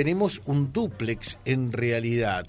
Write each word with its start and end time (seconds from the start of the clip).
tenemos 0.00 0.40
un 0.46 0.72
duplex 0.72 1.38
en 1.44 1.72
realidad, 1.72 2.46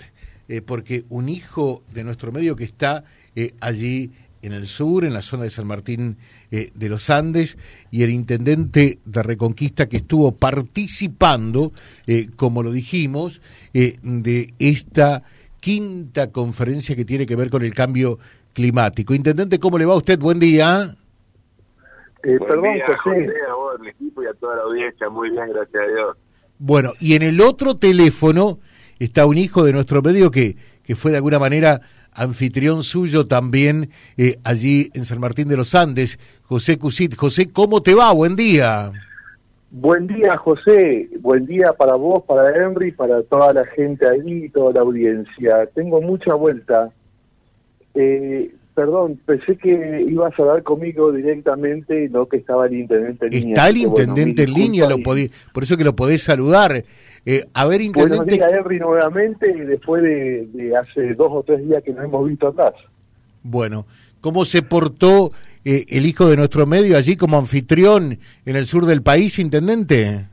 eh, 0.48 0.62
porque 0.62 1.04
un 1.10 1.28
hijo 1.28 1.84
de 1.94 2.06
nuestro 2.06 2.32
medio 2.32 2.56
que 2.56 2.64
está 2.64 3.04
eh, 3.36 3.56
allí 3.60 4.10
en 4.42 4.54
el 4.54 4.68
sur, 4.68 5.04
en 5.04 5.14
la 5.14 5.22
zona 5.22 5.44
de 5.44 5.50
San 5.50 5.68
Martín 5.68 6.16
eh, 6.50 6.72
de 6.74 6.88
los 6.88 7.10
Andes, 7.10 7.58
y 7.92 8.04
el 8.04 8.10
intendente 8.10 9.00
de 9.04 9.22
Reconquista 9.22 9.90
que 9.90 9.98
estuvo 9.98 10.32
participando, 10.32 11.74
como 12.38 12.64
lo 12.64 12.72
dijimos, 12.72 13.42
de 13.74 14.54
esta 14.58 15.24
quinta 15.60 16.32
conferencia 16.32 16.96
que 16.96 17.04
tiene 17.04 17.26
que 17.26 17.36
ver 17.36 17.50
con 17.50 17.64
el 17.64 17.74
cambio 17.74 18.18
climático. 18.54 19.14
Intendente, 19.14 19.60
¿cómo 19.60 19.78
le 19.78 19.84
va 19.84 19.96
a 19.96 19.98
usted? 19.98 20.18
Buen 20.18 20.40
día. 20.40 20.96
perdón, 22.22 22.80
José. 23.04 23.28
a 23.50 23.54
vos, 23.56 23.78
al 23.78 23.88
equipo 23.88 24.24
y 24.24 24.28
a 24.28 24.34
toda 24.36 24.56
la 24.56 24.62
audiencia. 24.62 25.10
Muy 25.10 25.32
bien, 25.32 25.50
gracias 25.50 25.84
a 25.84 25.88
Dios. 25.88 26.18
Bueno, 26.64 26.94
y 27.00 27.16
en 27.16 27.24
el 27.24 27.42
otro 27.42 27.78
teléfono 27.78 28.60
está 29.00 29.26
un 29.26 29.40
hijo 29.40 29.64
de 29.64 29.74
nuestro 29.74 30.04
medio 30.04 30.30
que, 30.30 30.58
que 30.84 30.96
fue 30.96 31.10
de 31.10 31.18
alguna 31.18 31.40
manera 31.40 31.82
anfitrión 32.12 32.84
suyo 32.84 33.26
también 33.26 33.90
eh, 34.16 34.38
allí 34.44 34.92
en 34.94 35.06
San 35.06 35.20
Martín 35.20 35.48
de 35.48 35.58
los 35.58 35.74
Andes, 35.74 36.20
José 36.44 36.78
Cusit. 36.78 37.16
José, 37.16 37.52
¿cómo 37.52 37.82
te 37.82 37.96
va? 37.96 38.14
Buen 38.14 38.36
día. 38.36 38.92
Buen 39.72 40.06
día, 40.06 40.38
José. 40.38 41.10
Buen 41.20 41.48
día 41.48 41.74
para 41.74 41.96
vos, 41.96 42.22
para 42.26 42.56
Henry, 42.56 42.92
para 42.92 43.24
toda 43.24 43.54
la 43.54 43.66
gente 43.66 44.08
ahí, 44.08 44.48
toda 44.50 44.72
la 44.72 44.82
audiencia. 44.82 45.66
Tengo 45.74 46.00
mucha 46.00 46.36
vuelta. 46.36 46.92
Eh, 47.96 48.54
Perdón, 48.74 49.20
pensé 49.26 49.58
que 49.58 50.06
ibas 50.08 50.38
a 50.40 50.42
hablar 50.44 50.64
conmigo 50.64 51.12
directamente, 51.12 52.08
no 52.10 52.28
que 52.28 52.38
estaba 52.38 52.68
el 52.68 52.74
intendente 52.74 53.26
en 53.26 53.32
línea. 53.32 53.54
Está 53.54 53.70
el 53.70 53.78
intendente 53.78 54.44
en 54.44 54.54
línea, 54.54 54.88
lo 54.88 54.98
por 55.00 55.64
eso 55.64 55.76
que 55.76 55.84
lo 55.84 55.96
podés 55.96 56.24
saludar. 56.24 56.84
Eh, 57.26 57.46
a 57.54 57.66
ver, 57.66 57.82
intendente... 57.82 58.18
Buenos 58.18 58.34
días, 58.34 58.52
Henry, 58.52 58.80
nuevamente, 58.80 59.54
después 59.66 60.02
de, 60.02 60.74
hace 60.76 61.14
dos 61.16 61.30
o 61.32 61.44
tres 61.44 61.68
días 61.68 61.84
que 61.84 61.92
nos 61.92 62.06
hemos 62.06 62.28
visto 62.28 62.48
atrás. 62.48 62.74
Bueno, 63.44 63.86
¿cómo 64.22 64.46
se 64.46 64.62
portó 64.62 65.32
eh, 65.66 65.86
el 65.90 66.06
hijo 66.06 66.30
de 66.30 66.38
nuestro 66.38 66.66
medio 66.66 66.98
allí 66.98 67.18
como 67.18 67.38
anfitrión 67.38 68.20
en 68.46 68.56
el 68.56 68.68
sur 68.68 68.86
del 68.86 69.04
país, 69.04 69.38
intendente? 69.38 70.28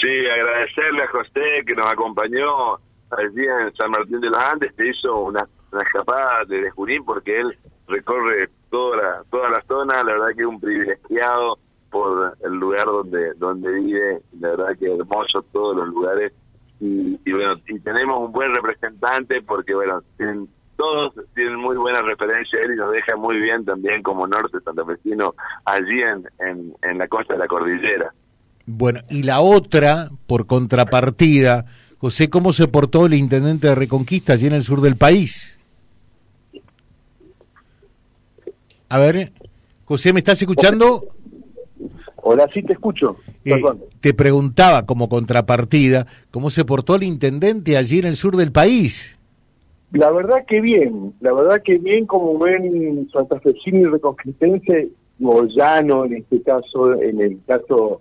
Sí, 0.00 0.26
agradecerle 0.32 1.02
a 1.02 1.08
José 1.08 1.64
que 1.66 1.74
nos 1.74 1.92
acompañó 1.92 2.76
allí 3.10 3.44
en 3.44 3.74
San 3.74 3.90
Martín 3.90 4.20
de 4.20 4.30
los 4.30 4.40
Andes, 4.40 4.72
que 4.74 4.88
hizo 4.88 5.24
una 5.24 5.46
una 5.72 5.82
escapada 5.82 6.44
de 6.46 6.70
Junín 6.70 7.04
porque 7.04 7.40
él 7.40 7.56
recorre 7.86 8.48
toda 8.70 8.96
la, 8.96 9.22
toda 9.30 9.50
la 9.50 9.62
zona, 9.62 10.02
la 10.02 10.12
verdad 10.12 10.28
que 10.36 10.42
es 10.42 10.48
un 10.48 10.60
privilegiado 10.60 11.58
por 11.90 12.36
el 12.44 12.52
lugar 12.54 12.86
donde 12.86 13.32
donde 13.34 13.72
vive, 13.72 14.20
la 14.40 14.50
verdad 14.50 14.78
que 14.78 14.94
hermoso 14.94 15.42
todos 15.52 15.76
los 15.76 15.88
lugares 15.88 16.32
y, 16.80 17.18
y 17.24 17.32
bueno, 17.32 17.54
y 17.66 17.78
tenemos 17.80 18.20
un 18.20 18.32
buen 18.32 18.52
representante 18.52 19.42
porque 19.42 19.74
bueno, 19.74 20.02
tienen, 20.16 20.48
todos 20.76 21.14
tienen 21.34 21.56
muy 21.56 21.76
buena 21.76 22.02
referencia 22.02 22.60
él 22.62 22.74
y 22.74 22.76
nos 22.76 22.92
deja 22.92 23.16
muy 23.16 23.40
bien 23.40 23.64
también 23.64 24.02
como 24.02 24.26
norte 24.26 24.58
santafesino 24.60 25.34
allí 25.64 26.02
en, 26.02 26.28
en, 26.38 26.74
en 26.82 26.98
la 26.98 27.08
costa 27.08 27.34
de 27.34 27.40
la 27.40 27.48
cordillera. 27.48 28.12
Bueno, 28.66 29.00
y 29.08 29.22
la 29.22 29.40
otra, 29.40 30.10
por 30.26 30.46
contrapartida, 30.46 31.64
José, 31.96 32.28
¿cómo 32.28 32.52
se 32.52 32.68
portó 32.68 33.06
el 33.06 33.14
intendente 33.14 33.66
de 33.66 33.74
Reconquista 33.74 34.34
allí 34.34 34.46
en 34.46 34.52
el 34.52 34.62
sur 34.62 34.82
del 34.82 34.96
país? 34.96 35.57
A 38.88 38.98
ver, 38.98 39.32
José, 39.84 40.12
¿me 40.12 40.20
estás 40.20 40.40
escuchando? 40.40 41.08
Hola, 42.16 42.48
sí 42.52 42.62
te 42.62 42.72
escucho. 42.72 43.16
Eh, 43.44 43.60
te 44.00 44.14
preguntaba 44.14 44.86
como 44.86 45.08
contrapartida, 45.08 46.06
¿cómo 46.30 46.50
se 46.50 46.64
portó 46.64 46.96
el 46.96 47.02
intendente 47.02 47.76
allí 47.76 47.98
en 47.98 48.06
el 48.06 48.16
sur 48.16 48.36
del 48.36 48.52
país? 48.52 49.18
La 49.92 50.10
verdad 50.10 50.44
que 50.46 50.60
bien, 50.60 51.14
la 51.20 51.32
verdad 51.32 51.62
que 51.62 51.78
bien 51.78 52.06
como 52.06 52.38
ven 52.38 53.08
santafesino 53.12 53.78
y 53.78 53.84
reconquistense, 53.84 54.88
o 55.22 55.44
llano 55.44 56.04
en 56.04 56.16
este 56.16 56.42
caso, 56.42 56.94
en 57.00 57.20
el 57.20 57.38
caso 57.46 58.00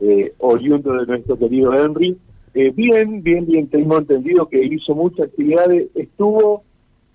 eh, 0.00 0.32
oriundo 0.38 0.92
de 0.92 1.06
nuestro 1.06 1.36
querido 1.36 1.74
Henry, 1.74 2.16
eh, 2.54 2.70
bien, 2.70 3.22
bien, 3.22 3.46
bien, 3.46 3.68
tengo 3.68 3.98
entendido 3.98 4.48
que 4.48 4.64
hizo 4.64 4.94
muchas 4.94 5.26
actividades, 5.26 5.88
estuvo 5.96 6.62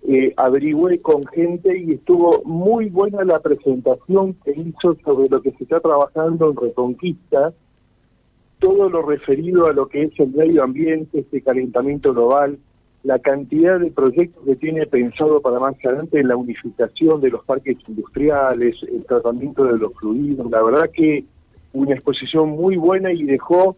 eh, 0.07 0.33
averigüé 0.37 1.01
con 1.01 1.25
gente 1.27 1.77
y 1.77 1.93
estuvo 1.93 2.41
muy 2.45 2.89
buena 2.89 3.23
la 3.23 3.39
presentación 3.39 4.33
que 4.45 4.51
hizo 4.51 4.95
sobre 5.03 5.29
lo 5.29 5.41
que 5.41 5.51
se 5.51 5.63
está 5.63 5.79
trabajando 5.79 6.49
en 6.49 6.55
Reconquista, 6.55 7.53
todo 8.59 8.89
lo 8.89 9.01
referido 9.01 9.67
a 9.67 9.73
lo 9.73 9.87
que 9.87 10.03
es 10.03 10.19
el 10.19 10.31
medio 10.31 10.63
ambiente, 10.63 11.19
este 11.19 11.41
calentamiento 11.41 12.13
global, 12.13 12.57
la 13.03 13.19
cantidad 13.19 13.79
de 13.79 13.91
proyectos 13.91 14.43
que 14.45 14.55
tiene 14.55 14.85
pensado 14.85 15.41
para 15.41 15.59
más 15.59 15.75
adelante, 15.83 16.23
la 16.23 16.35
unificación 16.35 17.21
de 17.21 17.29
los 17.29 17.45
parques 17.45 17.77
industriales, 17.87 18.75
el 18.83 19.05
tratamiento 19.05 19.63
de 19.63 19.77
los 19.77 19.93
fluidos, 19.93 20.49
la 20.51 20.61
verdad 20.61 20.89
que 20.93 21.23
una 21.71 21.93
exposición 21.93 22.49
muy 22.49 22.75
buena 22.75 23.13
y 23.13 23.23
dejó 23.23 23.77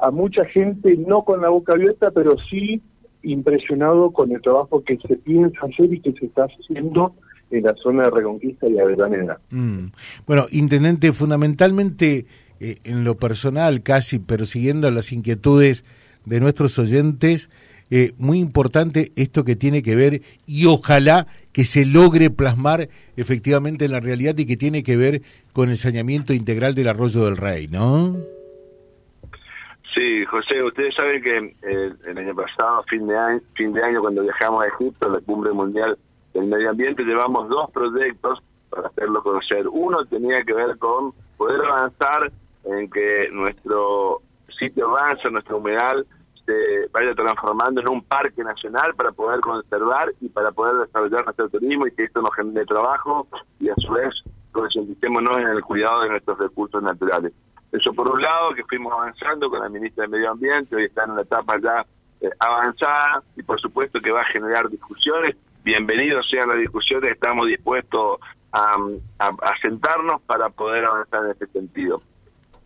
a 0.00 0.10
mucha 0.10 0.44
gente 0.44 0.96
no 0.96 1.22
con 1.22 1.40
la 1.40 1.48
boca 1.48 1.72
abierta, 1.74 2.10
pero 2.10 2.36
sí 2.50 2.82
impresionado 3.22 4.10
con 4.10 4.32
el 4.32 4.40
trabajo 4.40 4.82
que 4.82 4.96
se 4.96 5.16
piensa 5.16 5.58
hacer 5.62 5.92
y 5.92 6.00
que 6.00 6.12
se 6.12 6.26
está 6.26 6.44
haciendo 6.44 7.14
en 7.50 7.64
la 7.64 7.74
zona 7.74 8.04
de 8.04 8.10
Reconquista 8.10 8.68
y 8.68 8.78
Avellaneda. 8.78 9.40
Mm. 9.50 9.86
Bueno, 10.26 10.46
intendente, 10.50 11.12
fundamentalmente 11.12 12.26
eh, 12.60 12.78
en 12.84 13.04
lo 13.04 13.16
personal, 13.16 13.82
casi 13.82 14.18
persiguiendo 14.18 14.90
las 14.90 15.12
inquietudes 15.12 15.84
de 16.24 16.40
nuestros 16.40 16.78
oyentes, 16.78 17.48
eh, 17.90 18.12
muy 18.18 18.38
importante 18.38 19.12
esto 19.16 19.44
que 19.44 19.56
tiene 19.56 19.82
que 19.82 19.96
ver 19.96 20.20
y 20.46 20.66
ojalá 20.66 21.26
que 21.52 21.64
se 21.64 21.86
logre 21.86 22.28
plasmar 22.28 22.90
efectivamente 23.16 23.86
en 23.86 23.92
la 23.92 24.00
realidad 24.00 24.36
y 24.36 24.44
que 24.44 24.58
tiene 24.58 24.82
que 24.82 24.96
ver 24.96 25.22
con 25.54 25.70
el 25.70 25.78
saneamiento 25.78 26.34
integral 26.34 26.74
del 26.74 26.88
arroyo 26.88 27.24
del 27.24 27.38
Rey, 27.38 27.66
¿no? 27.68 28.16
Sí, 29.98 30.24
José, 30.26 30.62
ustedes 30.62 30.94
saben 30.94 31.20
que 31.20 31.38
eh, 31.38 31.92
el 32.06 32.18
año 32.18 32.32
pasado, 32.32 32.84
fin 32.84 33.08
de 33.08 33.18
año, 33.18 33.40
fin 33.54 33.72
de 33.72 33.82
año, 33.82 34.00
cuando 34.00 34.22
viajamos 34.22 34.62
a 34.62 34.68
Egipto, 34.68 35.06
a 35.06 35.08
la 35.08 35.20
cumbre 35.20 35.50
mundial 35.50 35.98
del 36.34 36.46
medio 36.46 36.70
ambiente, 36.70 37.02
llevamos 37.02 37.48
dos 37.48 37.68
proyectos 37.72 38.38
para 38.70 38.86
hacerlo 38.86 39.20
conocer. 39.24 39.66
Uno 39.66 40.04
tenía 40.04 40.44
que 40.44 40.54
ver 40.54 40.78
con 40.78 41.12
poder 41.36 41.64
avanzar 41.64 42.30
en 42.66 42.88
que 42.88 43.28
nuestro 43.32 44.22
sitio 44.56 44.86
avance, 44.86 45.28
nuestro 45.32 45.56
humedal, 45.56 46.06
se 46.46 46.86
vaya 46.92 47.12
transformando 47.16 47.80
en 47.80 47.88
un 47.88 48.04
parque 48.04 48.44
nacional 48.44 48.94
para 48.94 49.10
poder 49.10 49.40
conservar 49.40 50.12
y 50.20 50.28
para 50.28 50.52
poder 50.52 50.76
desarrollar 50.86 51.24
nuestro 51.24 51.48
turismo 51.48 51.88
y 51.88 51.92
que 51.92 52.04
esto 52.04 52.22
nos 52.22 52.36
genere 52.36 52.66
trabajo 52.66 53.26
y 53.58 53.68
a 53.68 53.74
su 53.74 53.90
vez 53.94 54.14
concienticémonos 54.52 55.40
en 55.40 55.48
el 55.48 55.62
cuidado 55.62 56.02
de 56.02 56.10
nuestros 56.10 56.38
recursos 56.38 56.84
naturales. 56.84 57.32
Eso 57.72 57.92
por 57.92 58.08
un 58.08 58.22
lado, 58.22 58.54
que 58.54 58.64
fuimos 58.64 58.92
avanzando 58.92 59.50
con 59.50 59.60
la 59.60 59.68
ministra 59.68 60.04
de 60.04 60.08
Medio 60.08 60.30
Ambiente, 60.30 60.74
hoy 60.74 60.84
está 60.84 61.04
en 61.04 61.10
una 61.10 61.22
etapa 61.22 61.58
ya 61.60 61.84
eh, 62.20 62.30
avanzada 62.38 63.22
y 63.36 63.42
por 63.42 63.60
supuesto 63.60 64.00
que 64.00 64.10
va 64.10 64.22
a 64.22 64.32
generar 64.32 64.68
discusiones. 64.70 65.36
Bienvenidos 65.64 66.26
sean 66.30 66.48
las 66.48 66.58
discusiones, 66.58 67.12
estamos 67.12 67.46
dispuestos 67.46 68.20
a, 68.52 68.76
sentarnos 69.60 70.22
para 70.22 70.48
poder 70.48 70.86
avanzar 70.86 71.24
en 71.26 71.30
este 71.32 71.46
sentido. 71.48 72.00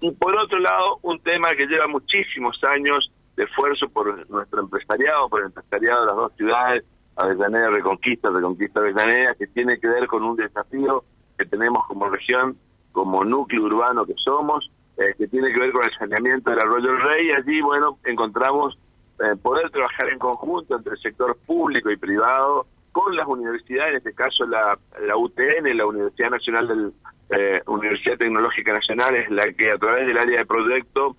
Y 0.00 0.12
por 0.12 0.36
otro 0.36 0.60
lado, 0.60 0.98
un 1.02 1.18
tema 1.20 1.54
que 1.56 1.66
lleva 1.66 1.88
muchísimos 1.88 2.62
años 2.62 3.10
de 3.36 3.44
esfuerzo 3.44 3.88
por 3.88 4.30
nuestro 4.30 4.60
empresariado, 4.60 5.28
por 5.28 5.40
el 5.40 5.46
empresariado 5.46 6.00
de 6.02 6.06
las 6.06 6.16
dos 6.16 6.32
ciudades, 6.36 6.84
Avellaneda 7.16 7.70
Reconquista, 7.70 8.30
Reconquista 8.30 8.78
Avellaneda, 8.78 9.34
que 9.34 9.48
tiene 9.48 9.80
que 9.80 9.88
ver 9.88 10.06
con 10.06 10.22
un 10.22 10.36
desafío 10.36 11.02
que 11.36 11.44
tenemos 11.44 11.86
como 11.88 12.08
región, 12.08 12.56
como 12.92 13.24
núcleo 13.24 13.64
urbano 13.64 14.06
que 14.06 14.14
somos, 14.24 14.70
eh, 14.98 15.14
que 15.16 15.26
tiene 15.26 15.52
que 15.52 15.58
ver 15.58 15.72
con 15.72 15.84
el 15.84 15.90
saneamiento 15.92 16.50
del 16.50 16.60
arroyo 16.60 16.92
del 16.92 17.00
Rey. 17.00 17.30
Allí, 17.32 17.62
bueno, 17.62 17.98
encontramos 18.04 18.78
eh, 19.20 19.36
poder 19.40 19.70
trabajar 19.70 20.08
en 20.10 20.18
conjunto 20.18 20.76
entre 20.76 20.92
el 20.92 20.98
sector 20.98 21.36
público 21.46 21.90
y 21.90 21.96
privado 21.96 22.66
con 22.92 23.16
las 23.16 23.26
universidades, 23.26 23.92
en 23.92 23.96
este 23.96 24.12
caso 24.12 24.44
la, 24.44 24.78
la 25.06 25.16
UTN, 25.16 25.76
la 25.76 25.86
Universidad 25.86 26.30
Nacional 26.30 26.68
del 26.68 26.92
eh, 27.30 27.62
Universidad 27.66 28.18
Tecnológica 28.18 28.74
Nacional, 28.74 29.14
es 29.14 29.30
la 29.30 29.50
que 29.52 29.70
a 29.70 29.78
través 29.78 30.06
del 30.06 30.18
área 30.18 30.40
de 30.40 30.46
proyecto 30.46 31.16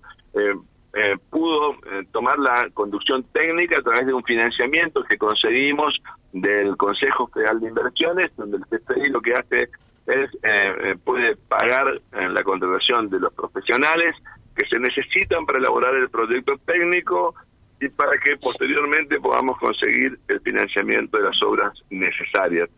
pudo 1.30 1.76
tomar 2.12 2.38
la 2.38 2.68
conducción 2.72 3.24
técnica 3.32 3.78
a 3.78 3.82
través 3.82 4.06
de 4.06 4.14
un 4.14 4.22
financiamiento 4.22 5.02
que 5.04 5.18
conseguimos 5.18 5.96
del 6.32 6.76
Consejo 6.76 7.28
Federal 7.28 7.60
de 7.60 7.68
Inversiones, 7.68 8.30
donde 8.36 8.58
el 8.58 8.64
CFDI 8.64 9.08
lo 9.10 9.20
que 9.20 9.34
hace 9.34 9.68
es 10.06 10.30
eh, 10.42 10.74
eh, 10.82 10.96
puede 11.02 11.36
pagar 11.36 12.00
en 12.12 12.34
la 12.34 12.42
contratación 12.42 13.08
de 13.08 13.20
los 13.20 13.32
profesionales 13.34 14.14
que 14.54 14.64
se 14.66 14.78
necesitan 14.78 15.46
para 15.46 15.58
elaborar 15.58 15.94
el 15.94 16.10
proyecto 16.10 16.56
técnico 16.66 17.34
y 17.80 17.88
para 17.88 18.18
que 18.18 18.36
posteriormente 18.36 19.18
podamos 19.20 19.58
conseguir 19.58 20.18
el 20.28 20.40
financiamiento 20.40 21.16
de 21.16 21.24
las 21.24 21.42
obras 21.42 21.72
necesarias. 21.90 22.70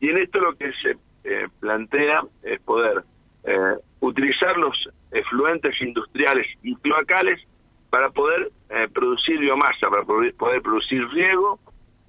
Y 0.00 0.08
en 0.08 0.18
esto 0.18 0.40
lo 0.40 0.54
que 0.56 0.72
se 0.82 0.96
eh, 1.24 1.48
plantea 1.60 2.22
es 2.42 2.60
poder 2.62 3.04
utilizar 4.00 4.54
los 4.58 4.76
efluentes 5.12 5.74
industriales 5.80 6.46
y 6.62 6.76
cloacales 6.76 7.40
para 7.90 8.10
poder 8.10 8.50
eh, 8.70 8.88
producir 8.92 9.38
biomasa, 9.38 9.88
para 9.90 10.04
poder, 10.04 10.62
producir 10.62 11.06
riego 11.08 11.58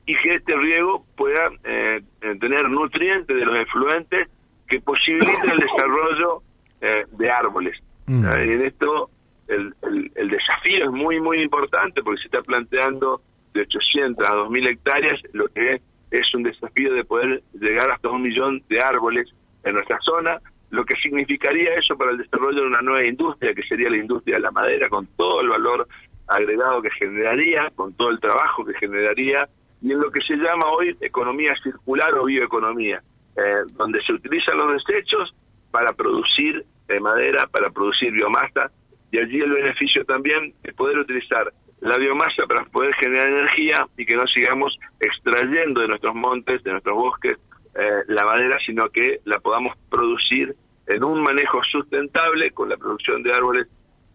y 0.05 0.15
que 0.15 0.35
este 0.35 0.55
riego 0.55 1.05
pueda 1.17 1.49
eh, 1.63 2.01
eh, 2.21 2.35
tener 2.39 2.69
nutrientes 2.69 3.35
de 3.35 3.45
los 3.45 3.55
efluentes 3.57 4.29
que 4.71 4.79
posibiliten 4.79 5.49
el 5.49 5.59
desarrollo 5.59 6.41
de 6.79 7.29
árboles. 7.29 7.77
Mm. 8.07 8.25
Y 8.25 8.51
en 8.53 8.65
esto 8.65 9.09
el, 9.47 9.73
el, 10.15 10.29
desafío 10.29 10.85
es 10.85 10.91
muy, 10.91 11.19
muy 11.19 11.41
importante 11.41 12.01
porque 12.01 12.21
se 12.21 12.27
está 12.27 12.41
planteando 12.41 13.21
de 13.53 13.61
800 13.61 14.25
a 14.25 14.31
2.000 14.31 14.69
hectáreas, 14.69 15.19
lo 15.33 15.47
que 15.49 15.73
es, 15.73 15.81
es 16.09 16.33
un 16.33 16.43
desafío 16.43 16.93
de 16.93 17.03
poder 17.03 17.43
llegar 17.53 17.91
hasta 17.91 18.09
un 18.09 18.21
millón 18.21 18.63
de 18.69 18.81
árboles 18.81 19.27
en 19.63 19.73
nuestra 19.73 19.99
zona, 20.01 20.39
lo 20.69 20.85
que 20.85 20.95
significaría 20.95 21.75
eso 21.75 21.97
para 21.97 22.11
el 22.11 22.17
desarrollo 22.17 22.61
de 22.61 22.67
una 22.67 22.81
nueva 22.81 23.05
industria, 23.05 23.53
que 23.53 23.63
sería 23.63 23.89
la 23.89 23.97
industria 23.97 24.35
de 24.35 24.41
la 24.41 24.51
madera, 24.51 24.87
con 24.87 25.05
todo 25.17 25.41
el 25.41 25.49
valor 25.49 25.87
agregado 26.27 26.81
que 26.81 26.91
generaría, 26.91 27.69
con 27.75 27.93
todo 27.93 28.09
el 28.09 28.21
trabajo 28.21 28.63
que 28.63 28.73
generaría, 28.75 29.49
y 29.81 29.91
en 29.91 29.99
lo 29.99 30.11
que 30.11 30.21
se 30.21 30.35
llama 30.35 30.67
hoy 30.71 30.95
economía 31.01 31.53
circular 31.61 32.13
o 32.13 32.25
bioeconomía, 32.25 33.01
eh, 33.37 33.63
donde 33.73 34.01
se 34.03 34.13
utilizan 34.13 34.57
los 34.57 34.83
desechos 34.83 35.33
para 35.71 35.93
producir 35.93 36.65
eh, 36.89 36.99
madera, 36.99 37.47
para 37.47 37.69
producir 37.69 38.11
biomasa, 38.11 38.71
y 39.11 39.19
allí 39.19 39.39
el 39.39 39.51
beneficio 39.51 40.05
también 40.05 40.53
es 40.63 40.73
poder 40.73 40.97
utilizar 40.99 41.51
la 41.81 41.97
biomasa 41.97 42.45
para 42.47 42.63
poder 42.65 42.93
generar 42.95 43.27
energía 43.27 43.87
y 43.97 44.05
que 44.05 44.15
no 44.15 44.27
sigamos 44.27 44.77
extrayendo 44.99 45.81
de 45.81 45.87
nuestros 45.87 46.15
montes, 46.15 46.63
de 46.63 46.71
nuestros 46.71 46.95
bosques, 46.95 47.37
eh, 47.75 48.03
la 48.07 48.25
madera, 48.25 48.57
sino 48.65 48.89
que 48.89 49.19
la 49.25 49.39
podamos 49.39 49.75
producir 49.89 50.55
en 50.87 51.03
un 51.03 51.21
manejo 51.21 51.61
sustentable 51.71 52.51
con 52.51 52.69
la 52.69 52.77
producción 52.77 53.23
de 53.23 53.33
árboles 53.33 53.67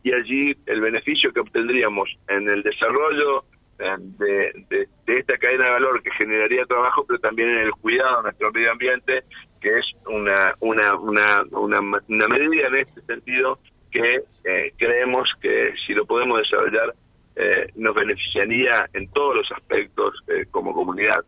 y 0.03 0.13
allí 0.13 0.57
el 0.67 0.81
beneficio 0.81 1.33
que 1.33 1.41
obtendríamos 1.41 2.09
en 2.29 2.49
el 2.49 2.63
desarrollo 2.63 3.45
eh, 3.79 4.53
de, 4.67 5.19
esta 5.19 5.37
cadena 5.39 5.65
de 5.65 5.71
valor 5.71 6.03
que 6.03 6.11
generaría 6.13 6.65
trabajo, 6.67 7.05
pero 7.07 7.19
también 7.21 7.51
en 7.51 7.59
el 7.59 7.71
cuidado 7.73 8.19
de 8.19 8.23
nuestro 8.25 8.53
medio 8.53 8.73
ambiente, 8.73 9.23
que 9.61 9.79
es 9.79 9.85
una, 10.07 10.55
una, 10.61 10.97
una, 10.97 11.43
una, 11.53 12.29
medida 12.29 12.69
en 12.69 12.77
este 12.77 13.01
sentido 13.03 13.59
que 13.91 14.21
eh, 14.45 14.73
creemos 14.77 15.29
que 15.41 15.73
si 15.87 15.95
lo 15.95 16.07
podemos 16.07 16.39
desarrollar 16.39 16.95
nos 17.75 17.95
beneficiaría 17.95 18.89
en 18.95 19.11
todos 19.13 19.37
los 19.37 19.53
aspectos 19.53 20.15
como 20.53 20.73
comunidad. 20.73 21.23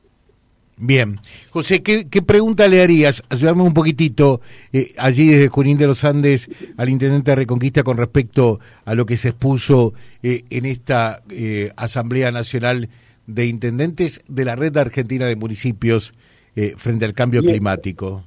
Bien. 0.81 1.17
José, 1.51 1.83
¿qué, 1.83 2.23
pregunta 2.23 2.69
le 2.69 2.83
harías? 2.83 3.23
Ayudarme 3.29 3.63
un 3.63 3.75
poquitito 3.75 4.41
eh, 4.73 4.95
allí 4.97 5.27
desde 5.29 5.49
Junín 5.49 5.77
de 5.77 5.89
los 5.89 6.05
Andes 6.05 6.49
al 6.77 6.89
intendente 6.89 7.33
de 7.33 7.35
Reconquista 7.35 7.83
con 7.83 7.97
respecto 7.97 8.61
a 8.85 8.95
lo 8.95 9.05
que 9.05 9.17
se 9.17 9.31
expuso 9.31 9.93
eh, 10.23 10.45
en 10.51 10.67
esta 10.67 11.23
eh, 11.31 11.73
Asamblea 11.77 12.31
Nacional 12.31 12.89
de 13.27 13.47
Intendentes 13.47 14.23
de 14.29 14.45
la 14.45 14.55
Red 14.55 14.77
Argentina 14.77 15.27
de 15.27 15.37
Municipios 15.37 16.15
frente 16.77 17.05
al 17.05 17.15
cambio 17.15 17.41
climático. 17.41 18.25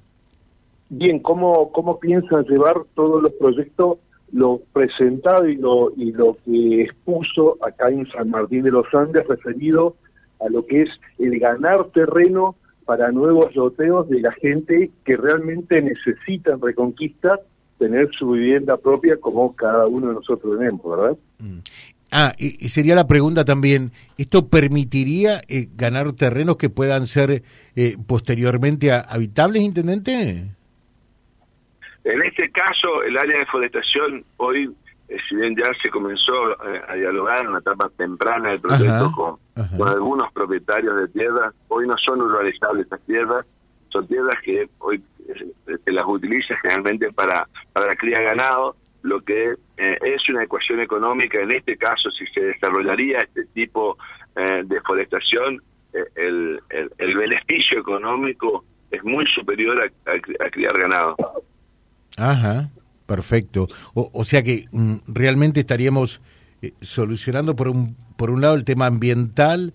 Bien, 0.88 1.20
¿cómo, 1.20 1.70
¿cómo 1.74 2.00
piensan 2.00 2.46
llevar 2.46 2.76
todos 2.96 3.22
los 3.22 3.34
proyectos, 3.34 3.98
lo 4.32 4.62
presentado 4.72 5.50
y 5.50 5.58
lo, 5.58 5.92
y 5.98 6.14
lo 6.14 6.38
que 6.46 6.84
expuso 6.84 7.58
acá 7.62 7.90
en 7.90 8.08
San 8.12 8.30
Martín 8.30 8.64
de 8.64 8.72
los 8.72 8.86
Andes 8.94 9.28
referido 9.28 9.98
a 10.46 10.50
lo 10.50 10.66
que 10.66 10.84
es 10.84 10.90
el 11.20 11.40
ganar 11.40 11.86
terreno 11.94 12.56
para 12.86 13.12
nuevos 13.12 13.56
loteos 13.56 14.10
de 14.10 14.22
la 14.22 14.32
gente 14.34 14.90
que 15.06 15.16
realmente 15.16 15.82
necesita 15.82 16.54
en 16.54 16.62
Reconquista 16.62 17.40
tener 17.78 18.10
su 18.18 18.32
vivienda 18.32 18.78
propia 18.78 19.18
como 19.18 19.56
cada 19.56 19.88
uno 19.88 20.10
de 20.10 20.14
nosotros 20.16 20.58
tenemos, 20.58 20.82
¿verdad? 20.84 21.18
Mm. 21.40 21.60
Ah, 22.12 22.34
y, 22.38 22.68
sería 22.68 22.94
la 22.94 23.08
pregunta 23.08 23.46
también, 23.46 23.92
¿esto 24.18 24.50
permitiría 24.50 25.42
eh, 25.48 25.68
ganar 25.78 26.12
terrenos 26.12 26.58
que 26.58 26.70
puedan 26.70 27.08
ser 27.08 27.42
eh, 27.76 27.96
posteriormente 28.06 28.92
habitables, 28.92 29.64
intendente? 29.64 30.44
En 32.04 32.22
este 32.24 32.50
caso, 32.52 33.04
el 33.08 33.18
área 33.18 33.40
de 33.40 33.46
forestación 33.46 34.26
hoy 34.38 34.70
eh, 35.12 35.18
si 35.28 35.36
bien 35.36 35.56
ya 35.58 35.66
se 35.82 35.90
comenzó 35.90 36.52
eh, 36.52 36.82
a 36.88 36.96
dialogar 36.96 37.42
en 37.42 37.50
una 37.50 37.60
etapa 37.60 37.90
temprana 37.98 38.52
del 38.52 38.62
proyecto 38.62 39.12
con, 39.12 39.38
algunos 39.88 40.32
propietarios 40.32 40.96
de 40.96 41.08
tierras, 41.10 41.54
hoy 41.68 41.86
no 41.86 41.98
son 41.98 42.22
urbanizables 42.22 42.86
estas 42.86 43.02
tierras, 43.02 43.46
son 43.90 44.08
tierras 44.08 44.40
que 44.42 44.70
hoy 44.80 45.04
eh, 45.28 45.78
se 45.84 45.92
las 45.92 46.06
utiliza 46.08 46.56
generalmente 46.62 47.12
para, 47.12 47.46
para 47.74 47.88
la 47.88 47.96
cría 47.98 48.20
de 48.20 48.26
ganado, 48.26 48.76
lo 49.04 49.20
que 49.20 49.56
es 49.78 50.30
una 50.30 50.44
ecuación 50.44 50.80
económica, 50.80 51.42
en 51.42 51.52
este 51.52 51.76
caso 51.76 52.10
si 52.12 52.26
se 52.28 52.40
desarrollaría 52.42 53.24
este 53.24 53.46
tipo 53.48 53.98
de 54.36 54.82
forestación, 54.86 55.60
el, 56.16 56.62
el, 56.70 57.18
beneficio 57.18 57.80
económico 57.80 58.64
es 58.92 59.04
muy 59.04 59.26
superior 59.34 59.82
a, 60.06 60.12
a 60.46 60.50
criar 60.52 60.78
ganado. 60.78 61.16
Ajá. 62.16 62.70
Perfecto. 63.12 63.68
O, 63.94 64.24
sea 64.24 64.42
que 64.42 64.68
mm, 64.72 65.00
realmente 65.06 65.60
estaríamos 65.60 66.22
eh, 66.62 66.72
solucionando 66.80 67.58
por 67.58 67.68
un, 67.68 67.98
por 68.16 68.32
un 68.32 68.40
lado 68.40 68.56
el 68.56 68.64
tema 68.64 68.86
ambiental, 68.86 69.74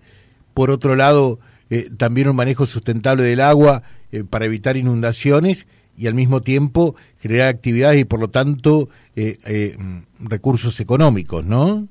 por 0.54 0.70
otro 0.70 0.96
lado 0.96 1.38
eh, 1.68 1.90
también 1.98 2.30
un 2.30 2.36
manejo 2.36 2.64
sustentable 2.64 3.24
del 3.24 3.42
agua 3.42 3.82
eh, 4.10 4.24
para 4.24 4.46
evitar 4.46 4.78
inundaciones 4.78 5.66
y 5.98 6.06
al 6.06 6.14
mismo 6.14 6.40
tiempo 6.40 6.96
generar 7.20 7.48
actividades 7.48 8.00
y 8.00 8.04
por 8.06 8.20
lo 8.20 8.28
tanto 8.28 8.88
mm, 9.14 10.26
recursos 10.26 10.80
económicos, 10.80 11.44
¿no? 11.44 11.86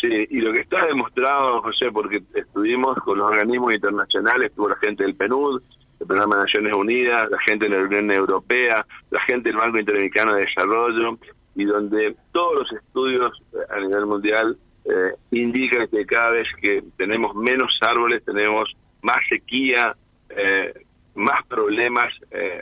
Sí, 0.00 0.26
y 0.30 0.40
lo 0.40 0.52
que 0.52 0.62
está 0.62 0.84
demostrado, 0.84 1.62
José, 1.62 1.92
porque 1.92 2.24
estuvimos 2.34 2.98
con 3.04 3.18
los 3.18 3.28
organismos 3.28 3.72
internacionales, 3.72 4.50
estuvo 4.50 4.68
la 4.68 4.76
gente 4.78 5.04
del 5.04 5.14
PNUD, 5.14 5.62
Programa 6.08 6.36
de 6.36 6.42
Naciones 6.42 6.72
Unidas, 6.72 7.30
la 7.30 7.38
gente 7.40 7.68
de 7.68 7.76
la 7.76 7.84
Unión 7.84 8.10
Europea, 8.10 8.84
la 9.10 9.20
gente 9.20 9.50
del 9.50 9.58
Banco 9.58 9.78
Interamericano 9.78 10.34
de 10.34 10.40
Desarrollo, 10.46 11.18
y 11.54 11.64
donde 11.64 12.16
todos 12.32 12.54
los 12.60 12.72
estudios 12.72 13.32
eh, 13.52 13.58
a 13.68 13.80
nivel 13.80 14.06
mundial 14.06 14.56
eh, 14.84 15.12
indican 15.32 15.88
que 15.88 16.06
cada 16.06 16.30
vez 16.30 16.46
que 16.60 16.82
tenemos 16.96 17.34
menos 17.34 17.76
árboles, 17.80 18.24
tenemos 18.24 18.74
más 19.02 19.18
sequía, 19.28 19.94
eh, 20.30 20.72
más 21.14 21.44
problemas 21.46 22.14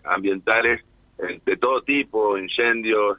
ambientales 0.05 0.83
de 1.19 1.57
todo 1.59 1.83
tipo, 1.83 2.39
incendios, 2.39 3.19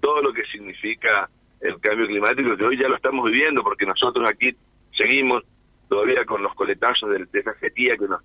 todo 0.00 0.20
lo 0.20 0.32
que 0.32 0.42
significa 0.46 1.28
el 1.60 1.78
cambio 1.80 2.08
climático, 2.08 2.56
que 2.56 2.64
hoy 2.64 2.76
ya 2.76 2.88
lo 2.88 2.96
estamos 2.96 3.24
viviendo, 3.30 3.62
porque 3.62 3.86
nosotros 3.86 4.26
aquí 4.28 4.50
seguimos 4.96 5.44
todavía 5.88 6.24
con 6.24 6.42
los 6.42 6.52
coletazos 6.54 7.08
de, 7.10 7.24
de 7.26 7.38
esa 7.38 7.54
sequía 7.60 7.96
que 7.96 8.08
nos 8.08 8.20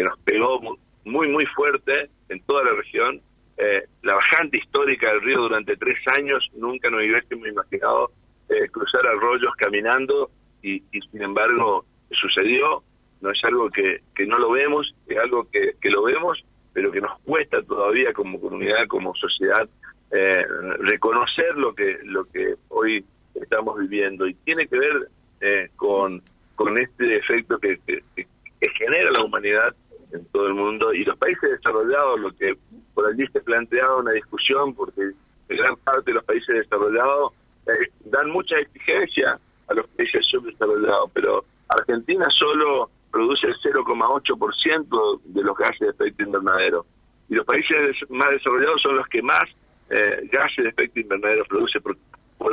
que 0.00 0.04
nos 0.04 0.18
pegó 0.20 0.58
muy, 1.04 1.28
muy 1.28 1.44
fuerte 1.44 2.08
en 2.30 2.40
toda 2.44 2.64
la 2.64 2.72
región. 2.72 3.20
Eh, 3.58 3.84
la 4.02 4.14
bajante 4.14 4.56
histórica 4.56 5.10
del 5.10 5.20
río 5.20 5.42
durante 5.42 5.76
tres 5.76 5.98
años, 6.08 6.48
nunca 6.54 6.88
nos 6.88 7.00
hubiésemos 7.00 7.46
imaginado 7.46 8.10
eh, 8.48 8.66
cruzar 8.70 9.06
arroyos 9.06 9.54
caminando 9.56 10.30
y, 10.62 10.80
sin 11.10 11.20
embargo 11.20 11.84
sucedió. 12.12 12.82
No 13.20 13.30
es 13.30 13.44
algo 13.44 13.68
que, 13.68 14.00
que 14.14 14.24
no 14.24 14.38
lo 14.38 14.52
vemos, 14.52 14.90
es 15.06 15.18
algo 15.18 15.46
que, 15.50 15.72
que 15.82 15.90
lo 15.90 16.04
vemos, 16.04 16.42
pero 16.72 16.90
que 16.90 17.02
nos 17.02 17.20
cuesta 17.20 17.62
todavía 17.62 18.14
como 18.14 18.40
comunidad, 18.40 18.86
como 18.88 19.14
sociedad, 19.16 19.68
eh, 20.12 20.46
reconocer 20.78 21.58
lo 21.58 21.74
que, 21.74 21.98
lo 22.04 22.24
que 22.24 22.54
hoy 22.70 23.04
estamos 23.34 23.78
viviendo. 23.78 24.26
Y 24.26 24.32
tiene 24.32 24.66
que 24.66 24.78
ver 24.78 25.70
con, 25.76 26.22
con 26.54 26.78
este 26.78 27.18
efecto 27.18 27.58
que, 27.58 27.78
que 27.84 28.68
genera 28.78 29.10
la 29.10 29.22
humanidad 29.22 29.74
en 30.12 30.24
todo 30.26 30.46
el 30.46 30.54
mundo 30.54 30.92
y 30.92 31.04
los 31.04 31.16
países 31.18 31.50
desarrollados, 31.50 32.20
lo 32.20 32.32
que 32.32 32.56
por 32.94 33.06
allí 33.06 33.26
se 33.32 33.40
planteaba 33.40 33.96
una 33.96 34.12
discusión, 34.12 34.74
porque 34.74 35.12
gran 35.48 35.76
parte 35.76 36.10
de 36.10 36.14
los 36.14 36.24
países 36.24 36.54
desarrollados 36.54 37.32
eh, 37.66 37.90
dan 38.06 38.30
mucha 38.30 38.58
exigencia 38.58 39.38
a 39.68 39.74
los 39.74 39.86
países 39.88 40.24
subdesarrollados, 40.30 41.10
pero 41.12 41.44
Argentina 41.68 42.26
solo 42.38 42.90
produce 43.10 43.46
el 43.46 43.54
0,8% 43.56 45.20
de 45.24 45.42
los 45.42 45.56
gases 45.56 45.80
de 45.80 45.88
efecto 45.88 46.22
invernadero. 46.22 46.86
Y 47.28 47.34
los 47.34 47.46
países 47.46 47.96
más 48.08 48.30
desarrollados 48.30 48.82
son 48.82 48.96
los 48.96 49.06
que 49.08 49.22
más 49.22 49.48
eh, 49.90 50.28
gases 50.32 50.64
de 50.64 50.70
efecto 50.70 51.00
invernadero 51.00 51.44
produce. 51.44 51.80
Por, 51.80 51.96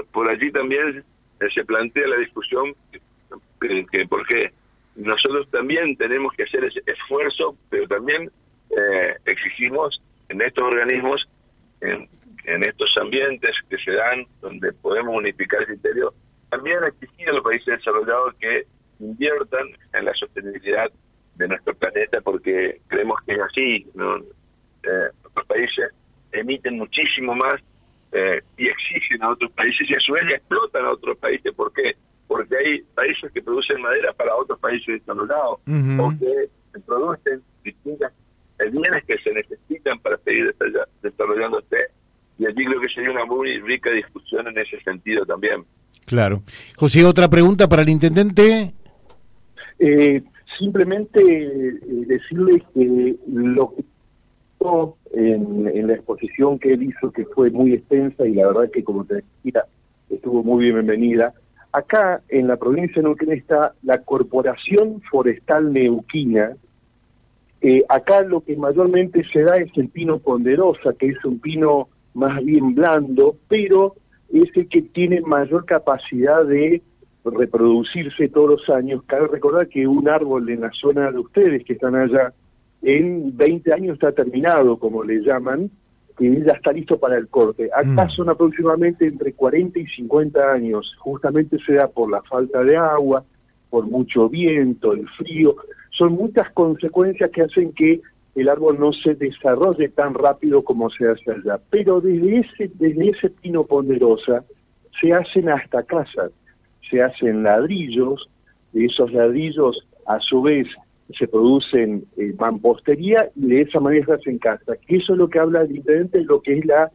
por, 0.08 0.30
allí 0.30 0.52
también 0.52 1.04
eh, 1.40 1.48
se 1.54 1.66
plantea 1.66 2.08
la 2.08 2.18
discusión 2.18 2.76
que, 2.92 3.86
que 3.92 4.08
por 4.08 4.26
qué 4.28 4.52
nosotros 4.98 5.50
también 5.52 5.96
tenemos 5.96 6.34
que 6.34 6.44
hacer 6.44 6.64
ese 6.66 6.82
esfuerzo, 6.86 7.56
pero 7.70 7.88
también 7.88 8.32
eh, 8.76 9.16
exigimos 9.26 10.02
en 10.30 10.42
estos 10.42 10.64
organismos, 10.64 11.24
en, 11.82 12.08
estos 12.64 12.90
ambientes 13.00 13.52
que 13.70 13.78
se 13.78 13.92
dan, 13.92 14.26
donde 14.42 14.72
podemos 14.74 15.16
unificar 15.16 15.66
criterios, 15.66 16.14
también 16.50 16.80
exigir 16.86 17.30
a 17.30 17.34
los 17.34 17.44
países 17.44 17.78
desarrollados 17.78 18.34
que 18.36 18.64
inviertan 19.00 19.68
en 19.94 20.06
la 20.06 20.14
sostenibilidad 20.14 20.90
de 21.36 21.48
nuestro 21.48 21.76
planeta, 21.76 22.22
porque 22.22 22.80
creemos 22.88 23.20
que 23.26 23.34
es 23.34 23.42
así. 23.42 23.86
¿no? 23.96 24.18
Eh, 24.18 25.10
otros 25.26 25.46
países 25.46 25.92
emiten 26.32 26.78
muchísimo 26.78 27.36
más 27.36 27.62
eh, 28.14 28.42
y 28.58 28.68
exigen 28.68 29.22
a 29.24 29.30
otros 29.30 29.52
países 29.52 29.90
y 29.90 29.94
a 29.94 30.00
su 30.00 30.14
vez 30.14 30.24
explotan 30.30 30.84
¿Por 31.02 31.18
qué? 31.20 31.52
Porque 31.56 31.96
hay 32.68 32.82
países 32.96 33.32
que 33.32 33.42
producen 33.42 33.82
madera 33.82 34.14
para 34.14 34.36
otros 34.36 34.60
países 34.60 35.00
desarrollados 35.00 35.60
Ujú. 35.68 36.04
o 36.04 36.10
que 36.20 36.80
producen 36.86 37.42
distintas 37.64 38.14
bienes 38.72 39.04
que 39.06 39.18
se 39.20 39.34
necesitan 39.34 40.00
para 40.00 40.18
seguir 40.20 40.54
desarrollándose. 41.02 41.78
Y 42.40 42.46
allí 42.46 42.66
creo 42.66 42.82
que 42.82 42.90
sería 42.90 43.12
una 43.12 43.26
muy 43.26 43.60
rica 43.62 43.90
discusión 43.92 44.48
en 44.48 44.58
ese 44.58 44.80
sentido 44.82 45.26
también. 45.26 45.64
Claro. 46.06 46.44
José, 46.78 47.04
otra 47.06 47.28
pregunta 47.28 47.68
para 47.68 47.82
el 47.82 47.90
intendente. 47.90 48.74
Eh, 49.80 50.24
simplemente 50.58 51.22
eh, 51.22 51.80
decirles 52.08 52.64
que 52.74 53.16
lo 53.28 53.76
que 53.76 53.84
pasó 54.58 54.98
en, 55.14 55.68
en 55.68 55.88
la 55.88 55.94
exposición 55.94 56.60
que 56.60 56.74
él 56.74 56.84
hizo, 56.84 57.12
que 57.12 57.26
fue 57.26 57.50
muy 57.52 57.74
extensa 57.74 58.26
y 58.26 58.34
la 58.34 58.48
verdad 58.48 58.72
que 58.72 58.84
como 58.84 59.06
te 59.06 59.16
decía, 59.16 59.66
estuvo 60.10 60.44
muy 60.44 60.72
bienvenida. 60.72 61.34
Acá 61.72 62.22
en 62.30 62.48
la 62.48 62.58
provincia 62.58 62.96
de 62.96 63.04
Neuquén 63.04 63.32
está 63.32 63.74
la 63.84 64.00
Corporación 64.00 65.02
Forestal 65.10 65.74
Neuquina. 65.74 66.56
Eh, 67.62 67.84
acá 67.90 68.22
lo 68.22 68.42
que 68.42 68.56
mayormente 68.56 69.24
se 69.32 69.42
da 69.42 69.58
es 69.58 69.72
el 69.76 69.90
pino 69.90 70.20
ponderosa, 70.20 70.94
que 70.94 71.10
es 71.10 71.26
un 71.26 71.40
pino 71.40 71.90
más 72.14 72.44
bien 72.44 72.76
blando, 72.76 73.36
pero 73.48 73.96
es 74.32 74.50
el 74.56 74.68
que 74.70 74.82
tiene 74.82 75.22
mayor 75.22 75.66
capacidad 75.66 76.46
de 76.46 76.82
reproducirse 77.24 78.30
todos 78.30 78.50
los 78.50 78.70
años. 78.70 79.04
Cabe 79.06 79.28
recordar 79.28 79.68
que 79.68 79.88
un 79.88 80.08
árbol 80.08 80.50
en 80.50 80.62
la 80.62 80.72
zona 80.72 81.12
de 81.12 81.20
ustedes 81.20 81.64
que 81.66 81.74
están 81.74 81.96
allá, 81.96 82.34
en 82.82 83.36
20 83.36 83.74
años 83.74 83.94
está 83.96 84.12
terminado, 84.12 84.78
como 84.78 85.04
le 85.04 85.22
llaman, 85.22 85.70
que 86.18 86.44
ya 86.44 86.54
está 86.54 86.72
listo 86.72 86.98
para 86.98 87.18
el 87.18 87.28
corte. 87.28 87.70
Acá 87.74 88.06
Mm. 88.06 88.10
son 88.10 88.30
aproximadamente 88.30 89.06
entre 89.06 89.34
40 89.34 89.80
y 89.80 89.86
50 89.88 90.52
años. 90.52 90.96
Justamente 90.98 91.58
se 91.66 91.74
da 91.74 91.88
por 91.88 92.10
la 92.10 92.22
falta 92.24 92.64
de 92.64 92.76
agua, 92.76 93.24
por 93.70 93.86
mucho 93.86 94.28
viento, 94.28 94.94
el 94.94 95.08
frío. 95.10 95.56
Son 95.92 96.14
muchas 96.14 96.50
consecuencias 96.54 97.30
que 97.32 97.44
hacen 97.44 97.72
que 97.74 98.02
el 98.36 98.50
árbol 98.50 98.80
no 98.80 98.94
se 98.94 99.16
desarrolle 99.16 99.90
tan 99.90 100.14
rápido 100.14 100.64
como 100.64 100.90
se 100.90 101.08
hace 101.08 101.32
allá. 101.32 101.60
Pero 101.70 102.02
desde 102.02 102.40
ese, 102.40 102.72
desde 102.76 103.10
ese 103.10 103.30
pino 103.30 103.64
ponderosa 103.64 104.44
se 105.00 105.14
hacen 105.14 105.50
hasta 105.50 105.84
casas, 105.84 106.32
se 106.90 107.02
hacen 107.02 107.44
ladrillos, 107.44 108.30
de 108.74 108.86
esos 108.86 109.12
ladrillos 109.12 109.88
a 110.08 110.20
su 110.20 110.42
vez 110.42 110.68
se 111.18 111.28
producen 111.28 112.06
eh, 112.18 112.34
mampostería 112.38 113.30
y 113.36 113.48
de 113.48 113.62
esa 113.62 113.80
manera 113.80 114.06
se 114.06 114.14
hacen 114.14 114.38
casas. 114.40 114.78
Eso 114.88 115.14
es 115.14 115.18
lo 115.18 115.30
que 115.30 115.40
habla 115.40 115.62
el 115.62 115.76
intendente 115.76 116.20
de 116.20 116.26
lo 116.26 116.42
que 116.42 116.58
es 116.58 116.66
la 116.66 116.92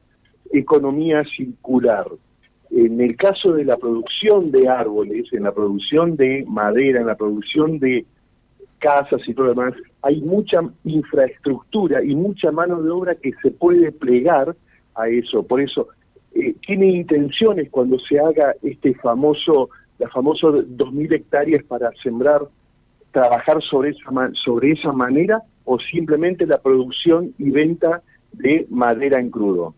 economía 0.52 1.22
circular. 1.36 2.04
En 2.70 3.00
el 3.00 3.16
caso 3.16 3.52
de 3.52 3.64
la 3.64 3.76
producción 3.76 4.50
de 4.50 4.68
árboles, 4.68 5.32
en 5.32 5.44
la 5.44 5.52
producción 5.52 6.16
de 6.16 6.44
madera, 6.46 7.00
en 7.00 7.06
la 7.06 7.16
producción 7.16 7.78
de 7.78 8.04
casas 8.78 9.20
y 9.26 9.34
todo 9.34 9.46
lo 9.46 9.54
demás, 9.54 9.74
hay 10.02 10.20
mucha 10.20 10.60
infraestructura 10.84 12.02
y 12.02 12.14
mucha 12.14 12.50
mano 12.50 12.82
de 12.82 12.90
obra 12.90 13.14
que 13.14 13.32
se 13.42 13.50
puede 13.50 13.92
plegar 13.92 14.56
a 14.94 15.08
eso. 15.08 15.42
Por 15.42 15.60
eso, 15.60 15.88
eh, 16.34 16.54
tiene 16.66 16.86
intenciones 16.86 17.70
cuando 17.70 17.98
se 17.98 18.18
haga 18.18 18.54
este 18.62 18.94
famoso, 18.94 19.70
la 19.98 20.08
famosa 20.08 20.48
2.000 20.48 21.14
hectáreas 21.14 21.62
para 21.64 21.90
sembrar, 22.02 22.42
trabajar 23.12 23.62
sobre 23.70 23.90
esa, 23.90 24.10
ma- 24.10 24.30
sobre 24.44 24.72
esa 24.72 24.90
manera 24.92 25.40
o 25.64 25.78
simplemente 25.78 26.46
la 26.46 26.60
producción 26.60 27.32
y 27.38 27.50
venta 27.50 28.02
de 28.32 28.66
madera 28.70 29.20
en 29.20 29.30
crudo. 29.30 29.74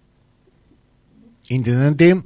Intendente, 1.48 2.22